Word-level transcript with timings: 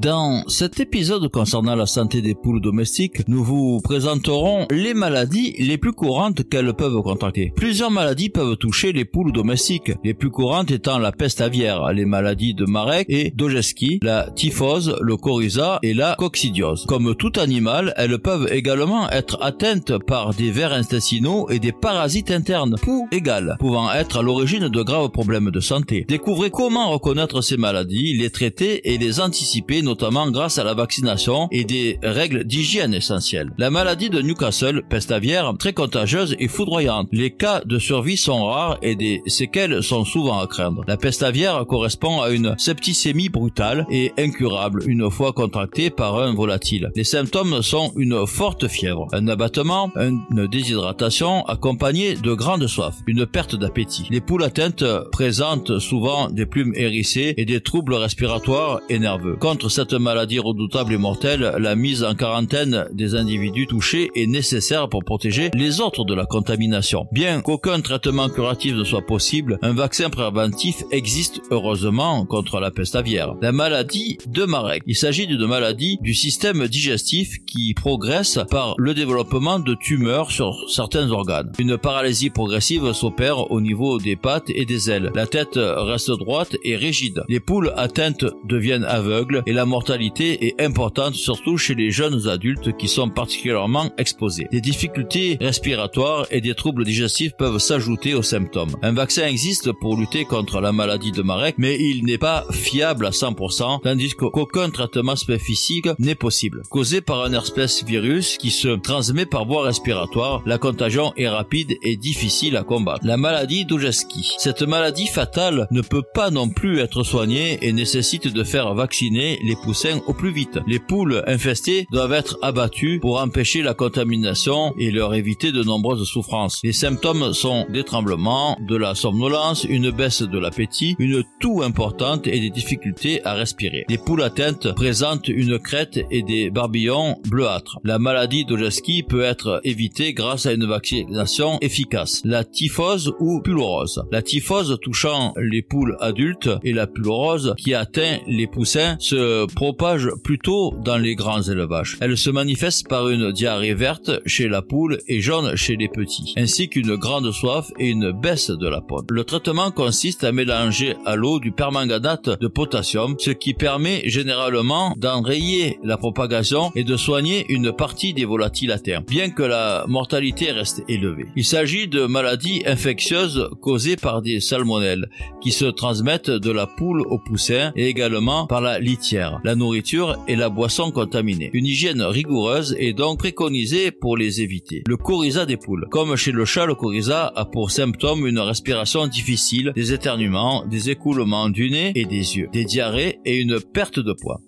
Dans 0.00 0.44
cet 0.46 0.78
épisode 0.78 1.28
concernant 1.28 1.74
la 1.74 1.86
santé 1.86 2.22
des 2.22 2.36
poules 2.36 2.60
domestiques, 2.60 3.26
nous 3.26 3.42
vous 3.42 3.80
présenterons 3.82 4.68
les 4.70 4.94
maladies 4.94 5.56
les 5.58 5.76
plus 5.76 5.90
courantes 5.90 6.48
qu'elles 6.48 6.72
peuvent 6.72 7.02
contracter. 7.02 7.52
Plusieurs 7.56 7.90
maladies 7.90 8.28
peuvent 8.28 8.56
toucher 8.56 8.92
les 8.92 9.04
poules 9.04 9.32
domestiques, 9.32 9.90
les 10.04 10.14
plus 10.14 10.30
courantes 10.30 10.70
étant 10.70 10.98
la 10.98 11.10
peste 11.10 11.40
aviaire, 11.40 11.92
les 11.92 12.04
maladies 12.04 12.54
de 12.54 12.64
Marek 12.64 13.06
et 13.08 13.32
d'Ojeski, 13.32 13.98
la 14.04 14.30
typhose, 14.36 14.96
le 15.00 15.16
coryza 15.16 15.80
et 15.82 15.94
la 15.94 16.14
coccidiose. 16.16 16.84
Comme 16.86 17.16
tout 17.16 17.32
animal, 17.40 17.92
elles 17.96 18.20
peuvent 18.20 18.46
également 18.52 19.10
être 19.10 19.42
atteintes 19.42 19.98
par 20.06 20.32
des 20.32 20.52
vers 20.52 20.74
intestinaux 20.74 21.50
et 21.50 21.58
des 21.58 21.72
parasites 21.72 22.30
internes, 22.30 22.76
poux 22.80 23.08
égales, 23.10 23.56
pouvant 23.58 23.92
être 23.92 24.18
à 24.18 24.22
l'origine 24.22 24.68
de 24.68 24.82
graves 24.82 25.10
problèmes 25.10 25.50
de 25.50 25.60
santé. 25.60 26.04
Découvrez 26.06 26.50
comment 26.50 26.90
reconnaître 26.90 27.40
ces 27.40 27.56
maladies, 27.56 28.16
les 28.16 28.30
traiter 28.30 28.92
et 28.92 28.96
les 28.96 29.18
anticiper 29.18 29.82
notamment 29.88 30.30
grâce 30.30 30.58
à 30.58 30.64
la 30.64 30.74
vaccination 30.74 31.48
et 31.50 31.64
des 31.64 31.98
règles 32.02 32.44
d'hygiène 32.44 32.94
essentielles. 32.94 33.50
La 33.58 33.70
maladie 33.70 34.10
de 34.10 34.20
Newcastle, 34.20 34.82
peste 34.88 35.10
aviaire, 35.10 35.52
très 35.58 35.72
contagieuse 35.72 36.36
et 36.38 36.48
foudroyante. 36.48 37.08
Les 37.10 37.30
cas 37.30 37.62
de 37.64 37.78
survie 37.78 38.16
sont 38.16 38.44
rares 38.46 38.78
et 38.82 38.94
des 38.94 39.22
séquelles 39.26 39.82
sont 39.82 40.04
souvent 40.04 40.38
à 40.40 40.46
craindre. 40.46 40.84
La 40.86 40.96
peste 40.96 41.22
aviaire 41.22 41.64
correspond 41.66 42.20
à 42.20 42.30
une 42.30 42.54
septicémie 42.58 43.30
brutale 43.30 43.86
et 43.90 44.12
incurable 44.18 44.82
une 44.86 45.10
fois 45.10 45.32
contractée 45.32 45.90
par 45.90 46.18
un 46.18 46.34
volatile. 46.34 46.90
Les 46.94 47.04
symptômes 47.04 47.62
sont 47.62 47.92
une 47.96 48.26
forte 48.26 48.68
fièvre, 48.68 49.08
un 49.12 49.26
abattement, 49.28 49.90
une 49.96 50.46
déshydratation 50.46 51.46
accompagnée 51.46 52.14
de 52.14 52.34
grande 52.34 52.66
soif, 52.66 52.96
une 53.06 53.26
perte 53.26 53.56
d'appétit. 53.56 54.06
Les 54.10 54.20
poules 54.20 54.44
atteintes 54.44 54.84
présentent 55.12 55.78
souvent 55.78 56.28
des 56.28 56.46
plumes 56.46 56.74
hérissées 56.76 57.34
et 57.36 57.44
des 57.44 57.60
troubles 57.60 57.94
respiratoires 57.94 58.80
et 58.88 58.98
nerveux. 58.98 59.36
Contre 59.36 59.68
cette 59.78 59.92
maladie 59.92 60.40
redoutable 60.40 60.94
et 60.94 60.98
mortelle, 60.98 61.54
la 61.56 61.76
mise 61.76 62.02
en 62.02 62.16
quarantaine 62.16 62.86
des 62.92 63.14
individus 63.14 63.68
touchés 63.68 64.10
est 64.16 64.26
nécessaire 64.26 64.88
pour 64.88 65.04
protéger 65.04 65.52
les 65.54 65.80
autres 65.80 66.04
de 66.04 66.14
la 66.14 66.26
contamination. 66.26 67.06
Bien 67.12 67.42
qu'aucun 67.42 67.80
traitement 67.80 68.28
curatif 68.28 68.74
ne 68.74 68.82
soit 68.82 69.06
possible, 69.06 69.56
un 69.62 69.74
vaccin 69.74 70.10
préventif 70.10 70.82
existe 70.90 71.42
heureusement 71.52 72.26
contre 72.26 72.58
la 72.58 72.72
peste 72.72 72.96
aviaire. 72.96 73.36
La 73.40 73.52
maladie 73.52 74.18
de 74.26 74.44
Marek. 74.46 74.82
Il 74.84 74.96
s'agit 74.96 75.28
d'une 75.28 75.46
maladie 75.46 75.98
du 76.02 76.12
système 76.12 76.66
digestif 76.66 77.36
qui 77.46 77.72
progresse 77.74 78.40
par 78.50 78.74
le 78.78 78.94
développement 78.94 79.60
de 79.60 79.76
tumeurs 79.76 80.32
sur 80.32 80.68
certains 80.68 81.08
organes. 81.12 81.52
Une 81.60 81.78
paralysie 81.78 82.30
progressive 82.30 82.92
s'opère 82.94 83.52
au 83.52 83.60
niveau 83.60 84.00
des 84.00 84.16
pattes 84.16 84.50
et 84.50 84.64
des 84.64 84.90
ailes. 84.90 85.12
La 85.14 85.28
tête 85.28 85.54
reste 85.54 86.10
droite 86.10 86.56
et 86.64 86.74
rigide. 86.74 87.22
Les 87.28 87.38
poules 87.38 87.72
atteintes 87.76 88.24
deviennent 88.42 88.82
aveugles 88.82 89.44
et 89.46 89.52
la 89.52 89.67
mortalité 89.68 90.46
est 90.48 90.60
importante 90.60 91.14
surtout 91.14 91.56
chez 91.56 91.74
les 91.74 91.90
jeunes 91.90 92.28
adultes 92.28 92.76
qui 92.76 92.88
sont 92.88 93.08
particulièrement 93.08 93.90
exposés. 93.98 94.48
Des 94.50 94.60
difficultés 94.60 95.38
respiratoires 95.40 96.26
et 96.30 96.40
des 96.40 96.54
troubles 96.54 96.84
digestifs 96.84 97.32
peuvent 97.38 97.58
s'ajouter 97.58 98.14
aux 98.14 98.22
symptômes. 98.22 98.74
Un 98.82 98.92
vaccin 98.92 99.26
existe 99.26 99.70
pour 99.72 99.96
lutter 99.96 100.24
contre 100.24 100.60
la 100.60 100.72
maladie 100.72 101.12
de 101.12 101.22
Marek, 101.22 101.56
mais 101.58 101.78
il 101.78 102.04
n'est 102.04 102.18
pas 102.18 102.44
fiable 102.50 103.06
à 103.06 103.10
100%, 103.10 103.82
tandis 103.82 104.10
qu'aucun 104.10 104.70
traitement 104.70 105.16
spécifique 105.16 105.88
n'est 105.98 106.14
possible. 106.14 106.62
Causé 106.70 107.00
par 107.00 107.24
un 107.24 107.32
herpès 107.32 107.84
virus 107.84 108.38
qui 108.38 108.50
se 108.50 108.68
transmet 108.68 109.26
par 109.26 109.46
voie 109.46 109.62
respiratoire, 109.62 110.42
la 110.46 110.58
contagion 110.58 111.12
est 111.16 111.28
rapide 111.28 111.76
et 111.82 111.96
difficile 111.96 112.56
à 112.56 112.62
combattre. 112.62 113.06
La 113.06 113.16
maladie 113.16 113.64
d'Ojeski. 113.64 114.32
Cette 114.38 114.62
maladie 114.62 115.06
fatale 115.06 115.66
ne 115.70 115.80
peut 115.80 116.02
pas 116.14 116.30
non 116.30 116.48
plus 116.48 116.78
être 116.78 117.02
soignée 117.02 117.58
et 117.62 117.72
nécessite 117.72 118.32
de 118.32 118.44
faire 118.44 118.74
vacciner 118.74 119.38
les 119.44 119.56
poussins 119.62 120.00
au 120.06 120.12
plus 120.12 120.30
vite. 120.30 120.58
Les 120.66 120.78
poules 120.78 121.22
infestées 121.26 121.86
doivent 121.90 122.12
être 122.12 122.38
abattues 122.42 122.98
pour 123.00 123.20
empêcher 123.20 123.62
la 123.62 123.74
contamination 123.74 124.74
et 124.78 124.90
leur 124.90 125.14
éviter 125.14 125.52
de 125.52 125.62
nombreuses 125.62 126.08
souffrances. 126.08 126.60
Les 126.62 126.72
symptômes 126.72 127.32
sont 127.32 127.66
des 127.72 127.84
tremblements, 127.84 128.56
de 128.60 128.76
la 128.76 128.94
somnolence, 128.94 129.64
une 129.64 129.90
baisse 129.90 130.22
de 130.22 130.38
l'appétit, 130.38 130.96
une 130.98 131.22
toux 131.40 131.62
importante 131.62 132.26
et 132.26 132.40
des 132.40 132.50
difficultés 132.50 133.24
à 133.24 133.34
respirer. 133.34 133.84
Les 133.88 133.98
poules 133.98 134.22
atteintes 134.22 134.72
présentent 134.74 135.28
une 135.28 135.58
crête 135.58 135.98
et 136.10 136.22
des 136.22 136.50
barbillons 136.50 137.16
bleuâtres. 137.28 137.78
La 137.84 137.98
maladie 137.98 138.44
d'Ojeski 138.44 139.02
peut 139.02 139.22
être 139.22 139.60
évitée 139.64 140.12
grâce 140.12 140.46
à 140.46 140.52
une 140.52 140.66
vaccination 140.66 141.58
efficace. 141.60 142.22
La 142.24 142.44
typhose 142.44 143.14
ou 143.20 143.40
pulorose. 143.40 144.02
La 144.10 144.22
typhose 144.22 144.78
touchant 144.82 145.34
les 145.36 145.62
poules 145.62 145.96
adultes 146.00 146.50
et 146.62 146.72
la 146.72 146.86
pulorose 146.86 147.54
qui 147.56 147.74
atteint 147.74 148.18
les 148.26 148.46
poussins 148.46 148.96
se 148.98 149.46
propage 149.54 150.08
plutôt 150.22 150.74
dans 150.84 150.96
les 150.96 151.14
grands 151.14 151.42
élevages. 151.42 151.96
Elle 152.00 152.16
se 152.16 152.30
manifeste 152.30 152.88
par 152.88 153.08
une 153.08 153.32
diarrhée 153.32 153.74
verte 153.74 154.10
chez 154.26 154.48
la 154.48 154.62
poule 154.62 154.98
et 155.08 155.20
jaune 155.20 155.56
chez 155.56 155.76
les 155.76 155.88
petits, 155.88 156.34
ainsi 156.36 156.68
qu'une 156.68 156.96
grande 156.96 157.30
soif 157.32 157.70
et 157.78 157.88
une 157.88 158.12
baisse 158.12 158.50
de 158.50 158.68
la 158.68 158.80
peau. 158.80 159.02
Le 159.10 159.24
traitement 159.24 159.70
consiste 159.70 160.24
à 160.24 160.32
mélanger 160.32 160.96
à 161.04 161.16
l'eau 161.16 161.38
du 161.38 161.52
permanganate 161.52 162.40
de 162.40 162.48
potassium, 162.48 163.16
ce 163.18 163.30
qui 163.30 163.54
permet 163.54 164.02
généralement 164.08 164.94
d'enrayer 164.96 165.78
la 165.82 165.96
propagation 165.96 166.72
et 166.74 166.84
de 166.84 166.96
soigner 166.96 167.46
une 167.48 167.72
partie 167.72 168.14
des 168.14 168.24
volatiles 168.24 168.72
à 168.72 168.78
terre, 168.78 169.02
bien 169.02 169.30
que 169.30 169.42
la 169.42 169.84
mortalité 169.88 170.50
reste 170.50 170.82
élevée. 170.88 171.26
Il 171.36 171.44
s'agit 171.44 171.88
de 171.88 172.06
maladies 172.06 172.62
infectieuses 172.66 173.48
causées 173.60 173.96
par 173.96 174.22
des 174.22 174.40
salmonelles 174.40 175.08
qui 175.40 175.52
se 175.52 175.66
transmettent 175.66 176.30
de 176.30 176.50
la 176.50 176.66
poule 176.66 177.02
au 177.02 177.18
poussin 177.18 177.72
et 177.76 177.88
également 177.88 178.46
par 178.46 178.60
la 178.60 178.78
litière 178.78 179.37
la 179.44 179.54
nourriture 179.54 180.22
et 180.28 180.36
la 180.36 180.48
boisson 180.48 180.90
contaminée. 180.90 181.50
Une 181.52 181.66
hygiène 181.66 182.02
rigoureuse 182.02 182.76
est 182.78 182.92
donc 182.92 183.18
préconisée 183.18 183.90
pour 183.90 184.16
les 184.16 184.40
éviter. 184.40 184.82
Le 184.86 184.96
coryza 184.96 185.46
des 185.46 185.56
poules. 185.56 185.86
Comme 185.90 186.16
chez 186.16 186.32
le 186.32 186.44
chat, 186.44 186.66
le 186.66 186.74
coryza 186.74 187.32
a 187.34 187.44
pour 187.44 187.70
symptômes 187.70 188.26
une 188.26 188.38
respiration 188.38 189.06
difficile, 189.06 189.72
des 189.74 189.92
éternuements, 189.92 190.64
des 190.66 190.90
écoulements 190.90 191.48
du 191.48 191.70
nez 191.70 191.92
et 191.94 192.04
des 192.04 192.36
yeux, 192.36 192.48
des 192.52 192.64
diarrhées 192.64 193.20
et 193.24 193.36
une 193.36 193.60
perte 193.60 194.00
de 194.00 194.12
poids. 194.12 194.40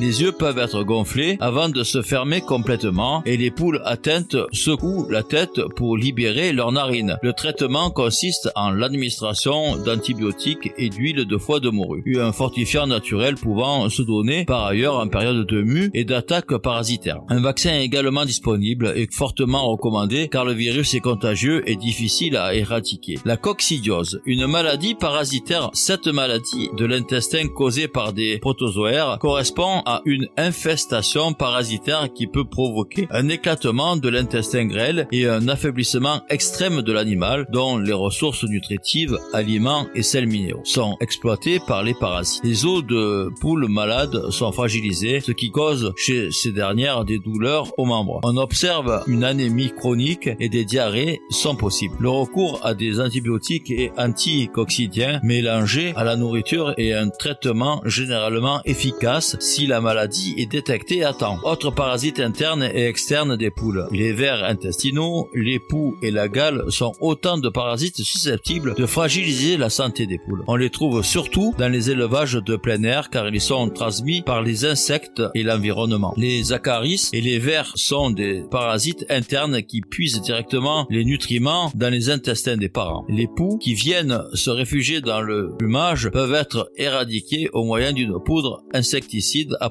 Les 0.00 0.22
yeux 0.22 0.30
peuvent 0.30 0.58
être 0.58 0.84
gonflés 0.84 1.36
avant 1.40 1.68
de 1.68 1.82
se 1.82 2.02
fermer 2.02 2.40
complètement 2.40 3.20
et 3.26 3.36
les 3.36 3.50
poules 3.50 3.82
atteintes 3.84 4.36
secouent 4.52 5.08
la 5.10 5.24
tête 5.24 5.60
pour 5.74 5.96
libérer 5.96 6.52
leurs 6.52 6.70
narines. 6.70 7.18
Le 7.20 7.32
traitement 7.32 7.90
consiste 7.90 8.48
en 8.54 8.70
l'administration 8.70 9.76
d'antibiotiques 9.76 10.70
et 10.78 10.88
d'huile 10.88 11.24
de 11.24 11.36
foie 11.36 11.58
de 11.58 11.70
morue, 11.70 12.20
un 12.20 12.30
fortifiant 12.30 12.86
naturel 12.86 13.34
pouvant 13.34 13.90
se 13.90 14.02
donner 14.02 14.44
par 14.44 14.66
ailleurs 14.66 15.00
en 15.00 15.08
période 15.08 15.44
de 15.44 15.62
mue 15.62 15.90
et 15.94 16.04
d'attaque 16.04 16.56
parasitaire. 16.58 17.18
Un 17.28 17.40
vaccin 17.40 17.70
est 17.70 17.84
également 17.84 18.24
disponible 18.24 18.92
et 18.94 19.08
fortement 19.10 19.68
recommandé 19.68 20.28
car 20.28 20.44
le 20.44 20.52
virus 20.52 20.94
est 20.94 21.00
contagieux 21.00 21.68
et 21.68 21.74
difficile 21.74 22.36
à 22.36 22.54
éradiquer. 22.54 23.18
La 23.24 23.36
coccidiose, 23.36 24.20
une 24.26 24.46
maladie 24.46 24.94
parasitaire. 24.94 25.70
Cette 25.72 26.06
maladie 26.06 26.70
de 26.76 26.84
l'intestin 26.84 27.48
causée 27.48 27.88
par 27.88 28.12
des 28.12 28.38
protozoaires 28.38 29.18
correspond 29.18 29.82
une 30.04 30.28
infestation 30.36 31.32
parasitaire 31.32 32.08
qui 32.14 32.26
peut 32.26 32.44
provoquer 32.44 33.06
un 33.10 33.28
éclatement 33.28 33.96
de 33.96 34.08
l'intestin 34.08 34.66
grêle 34.66 35.06
et 35.12 35.26
un 35.26 35.48
affaiblissement 35.48 36.22
extrême 36.28 36.82
de 36.82 36.92
l'animal 36.92 37.46
dont 37.50 37.78
les 37.78 37.92
ressources 37.92 38.44
nutritives, 38.44 39.18
aliments 39.32 39.86
et 39.94 40.02
sels 40.02 40.26
minéraux 40.26 40.60
sont 40.64 40.96
exploités 41.00 41.60
par 41.66 41.82
les 41.82 41.94
parasites. 41.94 42.44
Les 42.44 42.64
os 42.64 42.84
de 42.84 43.30
poules 43.40 43.68
malades 43.68 44.30
sont 44.30 44.52
fragilisés, 44.52 45.20
ce 45.20 45.32
qui 45.32 45.50
cause 45.50 45.92
chez 45.96 46.30
ces 46.30 46.52
dernières 46.52 47.04
des 47.04 47.18
douleurs 47.18 47.72
aux 47.78 47.84
membres. 47.84 48.20
On 48.24 48.36
observe 48.36 49.02
une 49.06 49.24
anémie 49.24 49.72
chronique 49.76 50.28
et 50.38 50.48
des 50.48 50.64
diarrhées 50.64 51.20
sont 51.30 51.56
possibles. 51.56 51.96
Le 52.00 52.10
recours 52.10 52.60
à 52.64 52.74
des 52.74 53.00
antibiotiques 53.00 53.70
et 53.70 53.90
anticoccidiens 53.96 55.20
mélangés 55.22 55.92
à 55.96 56.04
la 56.04 56.16
nourriture 56.16 56.74
est 56.76 56.92
un 56.92 57.08
traitement 57.08 57.80
généralement 57.84 58.60
efficace 58.64 59.36
si 59.40 59.66
la 59.66 59.77
maladie 59.80 60.34
est 60.38 60.50
détectée 60.50 61.04
à 61.04 61.12
temps. 61.12 61.38
Autres 61.44 61.70
parasites 61.70 62.20
internes 62.20 62.62
et 62.62 62.86
externes 62.86 63.36
des 63.36 63.50
poules. 63.50 63.86
Les 63.92 64.12
vers 64.12 64.44
intestinaux, 64.44 65.28
les 65.34 65.58
poux 65.58 65.96
et 66.02 66.10
la 66.10 66.28
gale 66.28 66.64
sont 66.68 66.92
autant 67.00 67.38
de 67.38 67.48
parasites 67.48 68.02
susceptibles 68.02 68.74
de 68.74 68.86
fragiliser 68.86 69.56
la 69.56 69.70
santé 69.70 70.06
des 70.06 70.18
poules. 70.18 70.44
On 70.46 70.56
les 70.56 70.70
trouve 70.70 71.02
surtout 71.02 71.54
dans 71.58 71.68
les 71.68 71.90
élevages 71.90 72.34
de 72.34 72.56
plein 72.56 72.82
air 72.82 73.10
car 73.10 73.28
ils 73.28 73.40
sont 73.40 73.68
transmis 73.70 74.22
par 74.22 74.42
les 74.42 74.64
insectes 74.64 75.22
et 75.34 75.42
l'environnement. 75.42 76.14
Les 76.16 76.52
acaris 76.52 77.08
et 77.12 77.20
les 77.20 77.38
vers 77.38 77.72
sont 77.74 78.10
des 78.10 78.44
parasites 78.50 79.06
internes 79.08 79.62
qui 79.62 79.80
puisent 79.80 80.20
directement 80.20 80.86
les 80.90 81.04
nutriments 81.04 81.70
dans 81.74 81.90
les 81.90 82.10
intestins 82.10 82.56
des 82.56 82.68
parents. 82.68 83.04
Les 83.08 83.26
poux 83.26 83.58
qui 83.58 83.74
viennent 83.74 84.22
se 84.34 84.50
réfugier 84.50 85.00
dans 85.00 85.20
le 85.20 85.54
plumage 85.58 86.08
peuvent 86.10 86.34
être 86.34 86.70
éradiqués 86.76 87.48
au 87.52 87.64
moyen 87.64 87.92
d'une 87.92 88.18
poudre 88.24 88.62
insecticide 88.72 89.56
à 89.60 89.67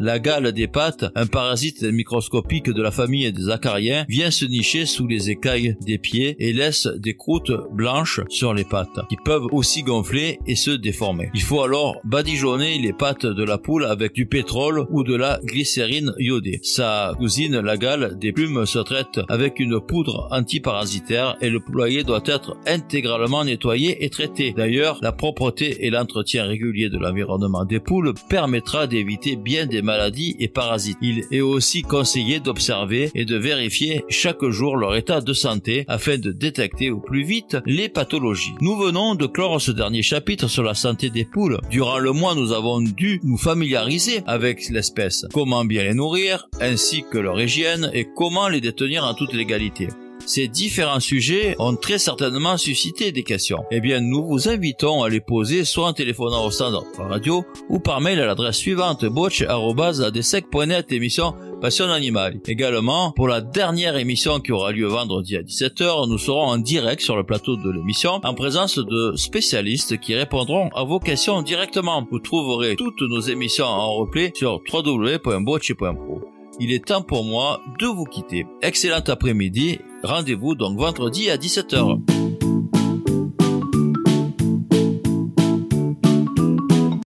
La 0.00 0.18
gale 0.18 0.52
des 0.52 0.68
pattes, 0.68 1.04
un 1.14 1.26
parasite 1.26 1.82
microscopique 1.82 2.70
de 2.70 2.82
la 2.82 2.90
famille 2.90 3.32
des 3.32 3.50
acariens, 3.50 4.04
vient 4.08 4.30
se 4.30 4.44
nicher 4.44 4.86
sous 4.86 5.06
les 5.06 5.30
écailles 5.30 5.76
des 5.80 5.98
pieds 5.98 6.36
et 6.38 6.52
laisse 6.52 6.86
des 6.86 7.14
croûtes 7.14 7.52
blanches 7.72 8.20
sur 8.28 8.54
les 8.54 8.64
pattes, 8.64 9.00
qui 9.08 9.16
peuvent 9.24 9.46
aussi 9.52 9.82
gonfler 9.82 10.38
et 10.46 10.56
se 10.56 10.70
déformer. 10.70 11.30
Il 11.34 11.42
faut 11.42 11.62
alors 11.62 11.96
badigeonner 12.04 12.78
les 12.78 12.92
pattes 12.92 13.26
de 13.26 13.44
la 13.44 13.58
poule 13.58 13.84
avec 13.84 14.12
du 14.12 14.26
pétrole 14.26 14.86
ou 14.90 15.02
de 15.04 15.14
la 15.14 15.40
glycérine 15.44 16.12
iodée. 16.18 16.60
Sa 16.62 17.12
cousine, 17.16 17.60
la 17.60 17.76
gale 17.76 18.18
des 18.18 18.32
plumes, 18.32 18.66
se 18.66 18.78
traite 18.78 19.20
avec 19.28 19.60
une 19.60 19.80
poudre 19.80 20.28
antiparasitaire 20.30 21.36
et 21.40 21.50
le 21.50 21.60
poulailler 21.60 22.02
doit 22.02 22.22
être 22.26 22.56
intégralement 22.66 23.44
nettoyé 23.44 24.04
et 24.04 24.10
traité. 24.10 24.52
D'ailleurs, 24.56 24.98
la 25.02 25.12
propreté 25.12 25.86
et 25.86 25.90
l'entretien 25.90 26.44
régulier 26.44 26.88
de 26.88 26.98
l'environnement 26.98 27.64
des 27.64 27.80
poules 27.80 28.14
permettra 28.28 28.86
d'éviter 28.86 29.33
bien 29.36 29.66
des 29.66 29.82
maladies 29.82 30.36
et 30.38 30.48
parasites. 30.48 30.98
Il 31.00 31.24
est 31.30 31.40
aussi 31.40 31.82
conseillé 31.82 32.40
d'observer 32.40 33.10
et 33.14 33.24
de 33.24 33.36
vérifier 33.36 34.04
chaque 34.08 34.44
jour 34.44 34.76
leur 34.76 34.96
état 34.96 35.20
de 35.20 35.32
santé 35.32 35.84
afin 35.88 36.18
de 36.18 36.32
détecter 36.32 36.90
au 36.90 37.00
plus 37.00 37.24
vite 37.24 37.56
les 37.66 37.88
pathologies. 37.88 38.54
Nous 38.60 38.76
venons 38.76 39.14
de 39.14 39.26
clore 39.26 39.60
ce 39.60 39.70
dernier 39.70 40.02
chapitre 40.02 40.48
sur 40.48 40.62
la 40.62 40.74
santé 40.74 41.10
des 41.10 41.24
poules. 41.24 41.60
Durant 41.70 41.98
le 41.98 42.12
mois, 42.12 42.34
nous 42.34 42.52
avons 42.52 42.80
dû 42.80 43.20
nous 43.22 43.38
familiariser 43.38 44.22
avec 44.26 44.68
l'espèce, 44.70 45.26
comment 45.32 45.64
bien 45.64 45.84
les 45.84 45.94
nourrir, 45.94 46.48
ainsi 46.60 47.04
que 47.10 47.18
leur 47.18 47.40
hygiène 47.40 47.90
et 47.92 48.06
comment 48.16 48.48
les 48.48 48.60
détenir 48.60 49.04
en 49.04 49.14
toute 49.14 49.32
légalité. 49.32 49.88
Ces 50.26 50.48
différents 50.48 51.00
sujets 51.00 51.54
ont 51.58 51.76
très 51.76 51.98
certainement 51.98 52.56
suscité 52.56 53.12
des 53.12 53.22
questions. 53.22 53.64
Eh 53.70 53.80
bien, 53.80 54.00
nous 54.00 54.24
vous 54.24 54.48
invitons 54.48 55.02
à 55.02 55.08
les 55.08 55.20
poser 55.20 55.64
soit 55.64 55.88
en 55.88 55.92
téléphonant 55.92 56.46
au 56.46 56.50
standard 56.50 56.84
radio 56.98 57.44
ou 57.68 57.78
par 57.78 58.00
mail 58.00 58.20
à 58.20 58.26
l'adresse 58.26 58.56
suivante 58.56 59.04
botch.adesec.net 59.04 60.92
émission 60.92 61.34
Passion 61.60 61.90
Animale. 61.90 62.40
Également, 62.46 63.12
pour 63.12 63.28
la 63.28 63.40
dernière 63.40 63.96
émission 63.96 64.40
qui 64.40 64.52
aura 64.52 64.72
lieu 64.72 64.86
vendredi 64.86 65.36
à 65.36 65.42
17h, 65.42 66.08
nous 66.08 66.18
serons 66.18 66.44
en 66.44 66.58
direct 66.58 67.02
sur 67.02 67.16
le 67.16 67.24
plateau 67.24 67.56
de 67.56 67.70
l'émission 67.70 68.20
en 68.22 68.34
présence 68.34 68.78
de 68.78 69.14
spécialistes 69.16 69.98
qui 69.98 70.14
répondront 70.14 70.68
à 70.70 70.84
vos 70.84 71.00
questions 71.00 71.42
directement. 71.42 72.06
Vous 72.10 72.18
trouverez 72.18 72.76
toutes 72.76 73.02
nos 73.02 73.20
émissions 73.20 73.66
en 73.66 73.94
replay 73.94 74.32
sur 74.34 74.60
www.botch.pro. 74.72 76.20
Il 76.60 76.72
est 76.72 76.84
temps 76.84 77.02
pour 77.02 77.24
moi 77.24 77.60
de 77.78 77.86
vous 77.86 78.04
quitter. 78.04 78.46
Excellent 78.62 79.02
après-midi 79.06 79.80
Rendez-vous 80.04 80.54
donc 80.54 80.78
vendredi 80.78 81.30
à 81.30 81.38
17h. 81.38 82.23